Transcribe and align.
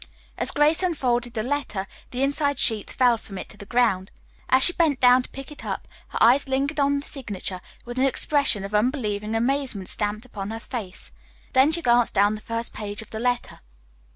As 0.35 0.49
Grace 0.49 0.81
unfolded 0.81 1.35
the 1.35 1.43
letter 1.43 1.85
the 2.09 2.23
inside 2.23 2.57
sheet 2.57 2.89
fell 2.89 3.19
from 3.19 3.37
it 3.37 3.49
to 3.49 3.57
the 3.57 3.67
ground. 3.67 4.09
As 4.49 4.63
she 4.63 4.73
bent 4.73 4.99
to 4.99 5.29
pick 5.31 5.51
it 5.51 5.63
up 5.63 5.87
her 6.07 6.17
eyes 6.19 6.47
lingered 6.49 6.79
upon 6.79 7.01
the 7.01 7.05
signature 7.05 7.61
with 7.85 7.99
an 7.99 8.05
expression 8.05 8.65
of 8.65 8.73
unbelieving 8.73 9.35
amazement 9.35 9.89
stamped 9.89 10.25
upon 10.25 10.49
her 10.49 10.59
face. 10.59 11.11
Then 11.53 11.71
she 11.71 11.83
glanced 11.83 12.15
down 12.15 12.33
the 12.33 12.41
first 12.41 12.73
page 12.73 13.03
of 13.03 13.11
the 13.11 13.19
letter. 13.19 13.59